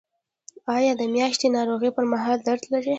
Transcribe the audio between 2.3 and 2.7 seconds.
درد